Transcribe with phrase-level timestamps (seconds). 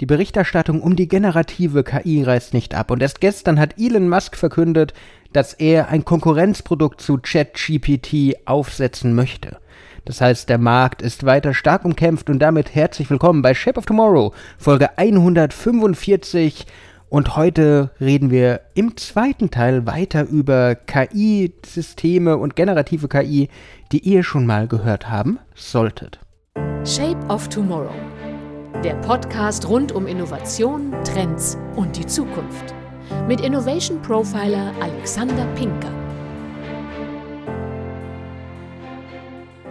[0.00, 4.36] Die Berichterstattung um die generative KI reißt nicht ab und erst gestern hat Elon Musk
[4.36, 4.92] verkündet,
[5.32, 9.56] dass er ein Konkurrenzprodukt zu ChatGPT aufsetzen möchte.
[10.04, 13.86] Das heißt, der Markt ist weiter stark umkämpft und damit herzlich willkommen bei Shape of
[13.86, 16.66] Tomorrow, Folge 145.
[17.08, 23.48] Und heute reden wir im zweiten Teil weiter über KI-Systeme und generative KI,
[23.92, 26.20] die ihr schon mal gehört haben solltet.
[26.84, 28.15] Shape of Tomorrow
[28.84, 32.74] der Podcast rund um Innovation, Trends und die Zukunft.
[33.26, 35.90] Mit Innovation Profiler Alexander Pinker.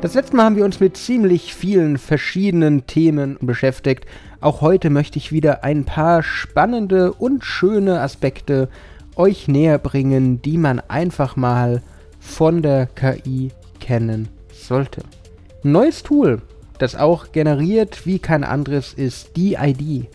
[0.00, 4.06] Das letzte Mal haben wir uns mit ziemlich vielen verschiedenen Themen beschäftigt.
[4.40, 8.68] Auch heute möchte ich wieder ein paar spannende und schöne Aspekte
[9.14, 11.82] euch näher bringen, die man einfach mal
[12.18, 15.02] von der KI kennen sollte.
[15.62, 16.40] neues Tool,
[16.78, 20.08] das auch generiert wie kein anderes ist die ID.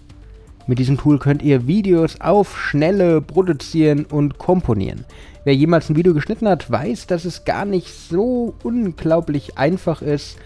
[0.68, 5.06] Mit diesem Tool könnt ihr Videos auf Schnelle produzieren und komponieren.
[5.44, 10.38] Wer jemals ein Video geschnitten hat, weiß, dass es gar nicht so unglaublich einfach ist,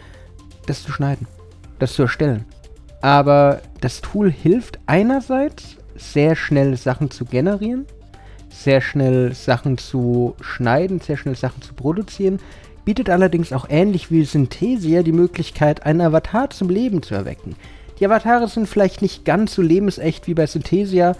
[0.68, 1.28] das zu schneiden,
[1.80, 2.46] das zu erstellen.
[3.02, 7.86] Aber das Tool hilft einerseits sehr schnell Sachen zu generieren,
[8.50, 12.40] sehr schnell Sachen zu schneiden, sehr schnell Sachen zu produzieren,
[12.86, 17.56] bietet allerdings auch ähnlich wie Synthesia die Möglichkeit, einen Avatar zum Leben zu erwecken.
[18.00, 21.16] Die Avatare sind vielleicht nicht ganz so lebensecht wie bei Synthesia,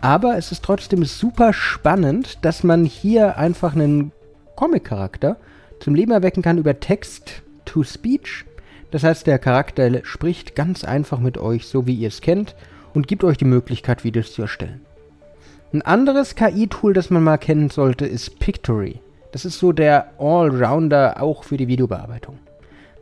[0.00, 4.12] aber es ist trotzdem super spannend, dass man hier einfach einen
[4.54, 5.36] Comic-Charakter
[5.80, 8.44] zum Leben erwecken kann über Text-to-Speech.
[8.90, 12.54] Das heißt, der Charakter spricht ganz einfach mit euch, so wie ihr es kennt,
[12.94, 14.80] und gibt euch die Möglichkeit, Videos zu erstellen.
[15.72, 19.00] Ein anderes KI-Tool, das man mal kennen sollte, ist Pictory.
[19.32, 22.38] Das ist so der Allrounder auch für die Videobearbeitung.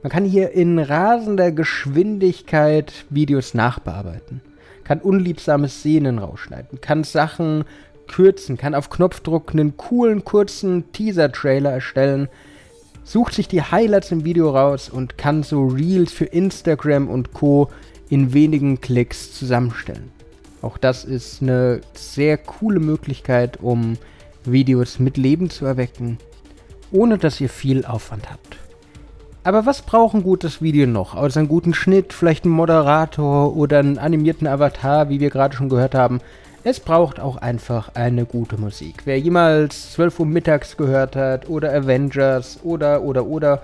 [0.03, 4.41] Man kann hier in rasender Geschwindigkeit Videos nachbearbeiten,
[4.85, 7.65] kann unliebsame Szenen rausschneiden, kann Sachen
[8.07, 12.29] kürzen, kann auf Knopfdruck einen coolen, kurzen Teaser-Trailer erstellen,
[13.03, 17.69] sucht sich die Highlights im Video raus und kann so Reels für Instagram und Co.
[18.09, 20.11] in wenigen Klicks zusammenstellen.
[20.63, 23.97] Auch das ist eine sehr coole Möglichkeit, um
[24.51, 26.19] Videos mit Leben zu erwecken,
[26.93, 28.57] ohne dass ihr viel Aufwand habt.
[29.47, 31.15] Aber was braucht ein gutes Video noch?
[31.15, 35.69] Außer einen guten Schnitt, vielleicht einen Moderator oder einen animierten Avatar, wie wir gerade schon
[35.69, 36.21] gehört haben.
[36.65, 39.03] Es braucht auch einfach eine gute Musik.
[39.05, 43.63] Wer jemals 12 Uhr mittags gehört hat oder Avengers oder oder oder,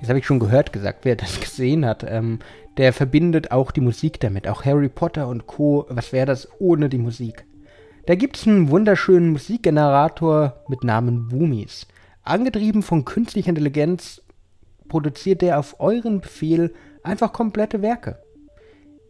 [0.00, 2.40] jetzt habe ich schon gehört gesagt, wer das gesehen hat, ähm,
[2.76, 4.48] der verbindet auch die Musik damit.
[4.48, 5.86] Auch Harry Potter und Co.
[5.90, 7.44] Was wäre das ohne die Musik?
[8.10, 11.86] Da gibt es einen wunderschönen Musikgenerator mit Namen Boomies.
[12.24, 14.20] Angetrieben von künstlicher Intelligenz
[14.88, 18.18] produziert der auf euren Befehl einfach komplette Werke.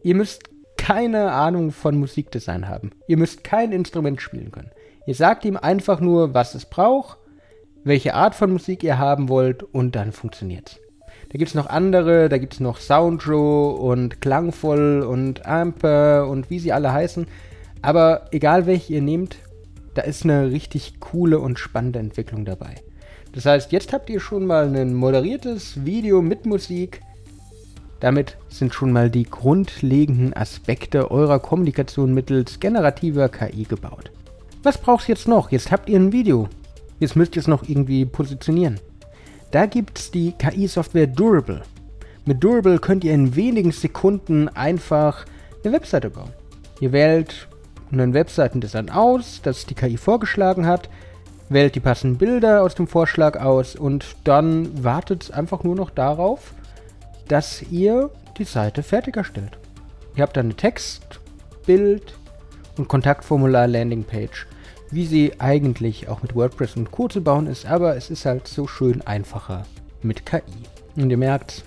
[0.03, 0.43] Ihr müsst
[0.77, 2.91] keine Ahnung von Musikdesign haben.
[3.07, 4.69] Ihr müsst kein Instrument spielen können.
[5.07, 7.17] Ihr sagt ihm einfach nur, was es braucht,
[7.83, 10.79] welche Art von Musik ihr haben wollt und dann funktioniert's.
[11.31, 16.51] Da gibt es noch andere, da gibt es noch Soundro und Klangvoll und Amper und
[16.51, 17.25] wie sie alle heißen.
[17.81, 19.37] Aber egal welche ihr nehmt,
[19.93, 22.75] da ist eine richtig coole und spannende Entwicklung dabei.
[23.33, 27.01] Das heißt, jetzt habt ihr schon mal ein moderiertes Video mit Musik.
[27.99, 34.11] Damit sind schon mal die grundlegenden Aspekte eurer Kommunikation mittels generativer KI gebaut.
[34.63, 35.51] Was braucht ihr jetzt noch?
[35.51, 36.49] Jetzt habt ihr ein Video.
[36.99, 38.79] Jetzt müsst ihr es noch irgendwie positionieren.
[39.51, 41.63] Da gibt es die KI-Software Durable.
[42.25, 45.25] Mit Durable könnt ihr in wenigen Sekunden einfach
[45.63, 46.31] eine Webseite bauen.
[46.79, 47.47] Ihr wählt
[47.91, 50.89] einen Webseitendesign aus, das die KI vorgeschlagen hat,
[51.49, 56.53] wählt die passenden Bilder aus dem Vorschlag aus und dann wartet einfach nur noch darauf,
[57.27, 59.57] dass ihr die Seite fertig erstellt.
[60.15, 61.19] Ihr habt dann eine Text,
[61.65, 62.13] Bild
[62.77, 64.47] und Kontaktformular Landingpage,
[64.91, 67.07] wie sie eigentlich auch mit WordPress und Co.
[67.07, 69.65] zu bauen ist, aber es ist halt so schön einfacher
[70.01, 70.41] mit KI.
[70.95, 71.63] Und ihr merkt,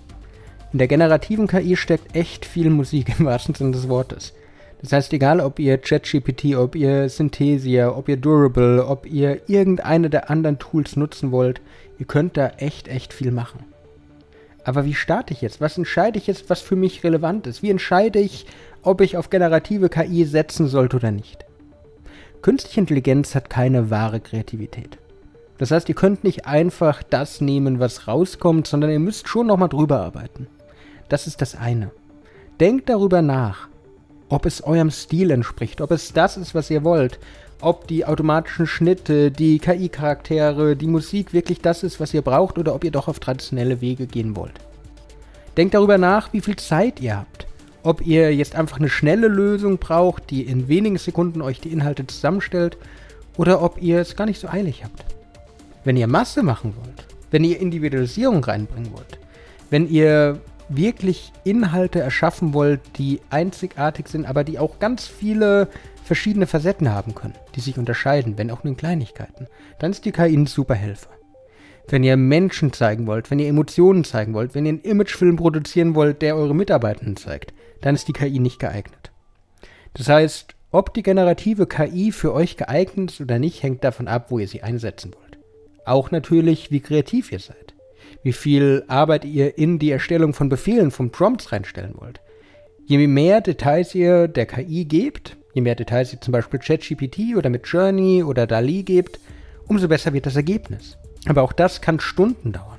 [0.73, 4.33] in der generativen KI steckt echt viel Musik im wahrsten Sinne des Wortes.
[4.81, 10.10] Das heißt, egal ob ihr ChatGPT, ob ihr Synthesia, ob ihr Durable, ob ihr irgendeine
[10.10, 11.60] der anderen Tools nutzen wollt,
[11.98, 13.60] ihr könnt da echt, echt viel machen.
[14.65, 15.60] Aber wie starte ich jetzt?
[15.60, 17.63] Was entscheide ich jetzt, was für mich relevant ist?
[17.63, 18.47] Wie entscheide ich,
[18.83, 21.45] ob ich auf generative KI setzen sollte oder nicht?
[22.43, 24.98] Künstliche Intelligenz hat keine wahre Kreativität.
[25.59, 29.69] Das heißt, ihr könnt nicht einfach das nehmen, was rauskommt, sondern ihr müsst schon nochmal
[29.69, 30.48] drüber arbeiten.
[31.09, 31.91] Das ist das eine.
[32.60, 33.69] Denkt darüber nach,
[34.28, 37.18] ob es eurem Stil entspricht, ob es das ist, was ihr wollt,
[37.60, 42.74] ob die automatischen Schnitte, die KI-Charaktere, die Musik wirklich das ist, was ihr braucht oder
[42.74, 44.60] ob ihr doch auf traditionelle Wege gehen wollt.
[45.56, 47.47] Denkt darüber nach, wie viel Zeit ihr habt
[47.84, 52.06] ob ihr jetzt einfach eine schnelle Lösung braucht, die in wenigen Sekunden euch die Inhalte
[52.06, 52.78] zusammenstellt,
[53.36, 55.04] oder ob ihr es gar nicht so eilig habt.
[55.84, 59.18] Wenn ihr Masse machen wollt, wenn ihr Individualisierung reinbringen wollt,
[59.68, 60.41] wenn ihr
[60.76, 65.68] wirklich Inhalte erschaffen wollt, die einzigartig sind, aber die auch ganz viele
[66.03, 69.47] verschiedene Facetten haben können, die sich unterscheiden, wenn auch nur in Kleinigkeiten,
[69.78, 71.10] dann ist die KI ein super Helfer.
[71.88, 75.94] Wenn ihr Menschen zeigen wollt, wenn ihr Emotionen zeigen wollt, wenn ihr einen Imagefilm produzieren
[75.94, 79.10] wollt, der eure Mitarbeitenden zeigt, dann ist die KI nicht geeignet.
[79.92, 84.30] Das heißt, ob die generative KI für euch geeignet ist oder nicht, hängt davon ab,
[84.30, 85.38] wo ihr sie einsetzen wollt.
[85.84, 87.73] Auch natürlich, wie kreativ ihr seid.
[88.22, 92.21] Wie viel Arbeit ihr in die Erstellung von Befehlen, von Prompts reinstellen wollt.
[92.87, 97.49] Je mehr Details ihr der KI gebt, je mehr Details ihr zum Beispiel ChatGPT oder
[97.49, 99.19] mit Journey oder DALI gebt,
[99.66, 100.99] umso besser wird das Ergebnis.
[101.27, 102.78] Aber auch das kann Stunden dauern.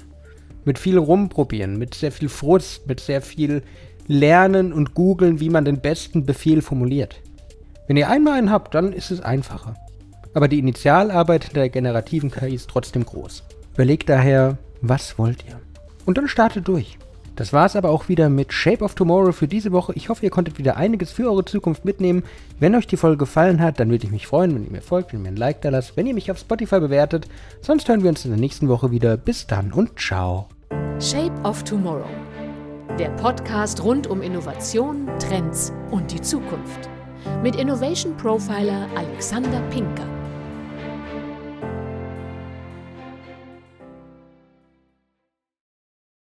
[0.63, 3.63] Mit viel Rumprobieren, mit sehr viel Frust, mit sehr viel
[4.07, 7.21] Lernen und Googeln, wie man den besten Befehl formuliert.
[7.87, 9.75] Wenn ihr einmal einen habt, dann ist es einfacher.
[10.33, 13.43] Aber die Initialarbeit der generativen KI ist trotzdem groß.
[13.73, 15.59] Überlegt daher, was wollt ihr?
[16.05, 16.97] Und dann startet durch.
[17.35, 19.91] Das war es aber auch wieder mit Shape of Tomorrow für diese Woche.
[19.95, 22.23] Ich hoffe, ihr konntet wieder einiges für eure Zukunft mitnehmen.
[22.59, 25.11] Wenn euch die Folge gefallen hat, dann würde ich mich freuen, wenn ihr mir folgt,
[25.11, 27.27] wenn ihr mir ein Like da lasst, wenn ihr mich auf Spotify bewertet.
[27.61, 29.17] Sonst hören wir uns in der nächsten Woche wieder.
[29.17, 30.47] Bis dann und ciao.
[30.99, 32.05] Shape of Tomorrow.
[32.97, 36.89] Der Podcast rund um Innovation, Trends und die Zukunft.
[37.43, 40.14] Mit Innovation Profiler Alexander Pinker.